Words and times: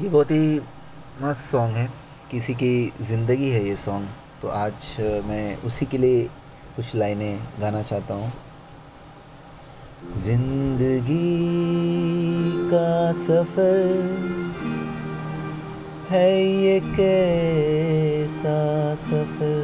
ये 0.00 0.08
बहुत 0.08 0.30
ही 0.30 0.58
मस्त 1.22 1.40
सॉन्ग 1.40 1.76
है। 1.76 1.88
किसी 2.30 2.54
की 2.54 2.92
ज़िंदगी 3.00 3.50
है 3.50 3.62
ये 3.64 3.74
सॉन्ग 3.76 4.08
तो 4.42 4.48
आज 4.50 4.96
मैं 5.26 5.56
उसी 5.66 5.86
के 5.86 5.98
लिए 5.98 6.24
कुछ 6.76 6.94
लाइनें 6.94 7.38
गाना 7.60 7.82
चाहता 7.82 8.14
हूँ। 8.14 8.32
ज़िंदगी 10.24 11.18
का 12.72 13.12
सफ़र 13.20 13.78
है 16.10 16.32
ये 16.42 16.80
कैसा 16.96 18.58
सफ़र? 19.04 19.62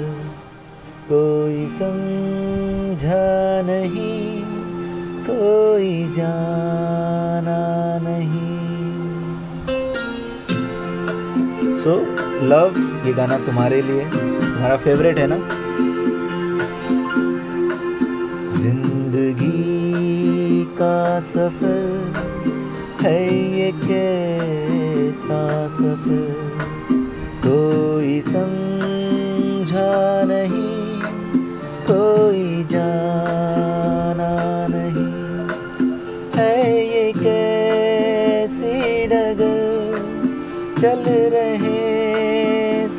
कोई 1.09 1.67
समझा 1.69 3.27
नहीं, 3.67 4.43
कोई 5.27 5.93
जाना 6.13 7.59
नहीं। 8.03 8.50
सो 11.81 11.91
so, 11.91 11.97
लव 12.51 12.75
ये 13.07 13.13
गाना 13.13 13.37
तुम्हारे 13.45 13.81
लिए 13.83 14.05
तुम्हारा 14.05 14.77
फेवरेट 14.77 15.19
है 15.19 15.27
ना? 15.31 15.37
ज़िंदगी 18.57 20.65
का 20.81 20.99
सफ़र 21.31 21.85
है 23.03 23.21
ये 23.59 23.71
कैसा 23.87 25.41
सफ़र? 25.79 26.25
कोई 27.47 28.13
समझा 28.21 29.93
नहीं 30.33 30.79
कोई 31.91 32.45
जाना 32.71 34.33
नहीं। 34.71 35.13
है 36.37 36.55
ये 36.87 37.07
कैसी 37.13 38.75
डगर 39.07 39.59
चल 40.81 41.03
रहे 41.35 41.70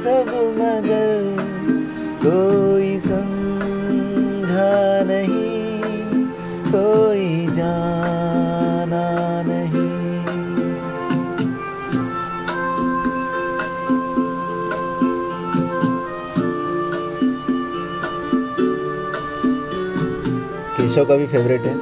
सब 0.02 0.30
मगर 0.58 1.10
कोई 2.22 2.98
समझा 3.00 4.72
नहीं, 5.04 6.26
कोई 6.68 7.46
जाना 7.56 9.04
नहीं। 9.44 9.90
केशव 20.78 21.06
का 21.06 21.16
भी 21.16 21.28
फेवरेट 21.28 21.62
है 21.62 21.76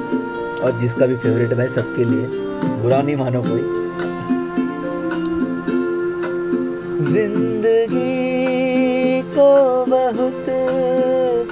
और 0.58 0.78
जिसका 0.80 1.06
भी 1.06 1.16
फेवरेट 1.16 1.50
है 1.50 1.56
भाई 1.56 1.68
सबके 1.70 2.04
लिए, 2.04 2.26
बुरा 2.82 3.02
नहीं 3.02 3.16
मानो 3.16 3.42
कोई। 3.42 3.62
ज़िंदगी 7.10 8.02
को 9.34 9.50
बहुत 9.86 10.46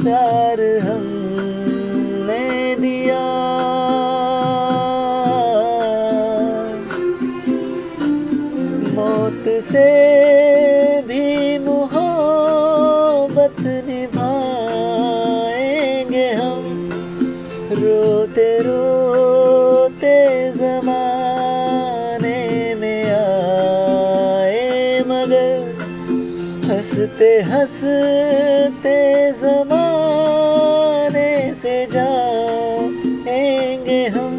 प्यार 0.03 0.61
हमने 0.85 2.45
दिया। 2.81 3.25
मौत 8.95 9.45
से 9.65 9.89
भी 11.09 11.27
मोहब्बत 11.67 13.61
निभाएँगे 13.61 14.18
हँसते 26.99 27.31
हँसते 27.47 28.99
जमाने 29.33 31.31
से 31.55 31.75
जाएँगे 31.95 34.07
हम। 34.07 34.35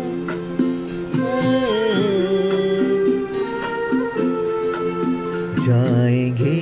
जाएँगे 5.63 6.59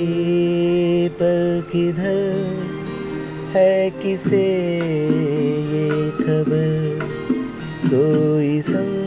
पर 1.17 1.65
किधर 1.71 2.21
है 3.57 3.89
किसे 3.89 4.45
ये 5.73 5.89
खबर? 6.21 7.05
कोई 7.89 8.61
समझा 8.61 9.06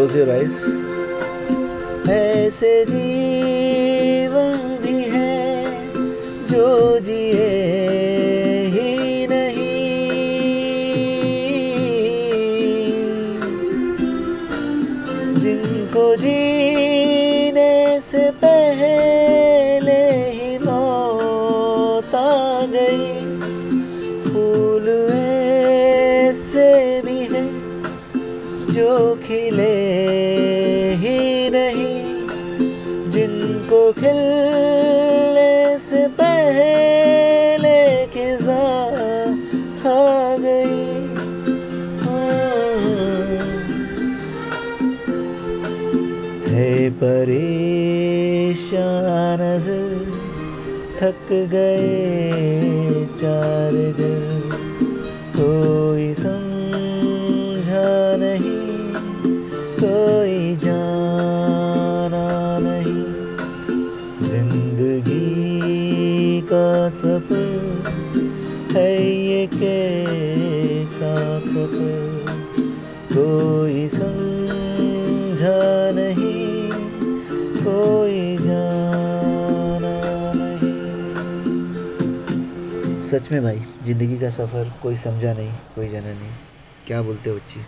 क्लोज 0.00 0.16
योर 0.16 0.30
आइज़ 0.30 0.54
ऐसे 2.10 2.70
जीवन 2.88 4.56
भी 4.82 5.00
है 5.14 5.34
जो 6.44 6.68
जिए 7.04 7.48
ही 8.74 9.26
नहीं। 9.26 9.66
जिनको 15.36 16.04
जीने 16.16 16.79
जो 28.70 29.14
खिले 29.14 29.76
ही 30.94 31.50
नहीं, 31.50 31.98
जिनको 33.10 33.80
खिलने 33.92 35.78
से 35.78 36.06
पहले 36.20 37.78
खिजा 38.06 38.62
आ 39.86 40.36
गई। 40.36 40.80
है। 46.48 46.90
परेशान 46.90 47.50
नज़र, 49.40 49.90
थक 51.00 51.26
गए 51.32 53.06
चार 53.16 53.72
दिन 53.72 54.39
कोई 60.00 60.56
जाना 60.56 62.28
नहीं। 62.58 63.04
ज़िंदगी 64.28 66.40
का 66.42 66.90
सफ़र 66.90 68.72
है 68.72 69.04
ये 69.04 69.46
कैसा 69.46 71.40
सफ़र? 71.40 72.24
कोई 73.12 73.88
समझा 73.88 75.90
नहीं, 75.90 76.70
कोई 77.58 78.36
जाना 78.36 80.32
नहीं। 80.34 80.82
सच 83.02 83.32
में 83.32 83.42
भाई, 83.42 83.62
ज़िंदगी 83.84 84.18
का 84.18 84.30
सफ़र 84.30 84.72
कोई 84.82 84.96
समझा 84.96 85.32
नहीं, 85.32 85.52
कोई 85.74 85.88
जाना 85.88 86.08
नहीं। 86.08 86.30
क्या 86.86 87.02
बोलते 87.02 87.30
हो 87.30 87.36
बच्ची? 87.36 87.60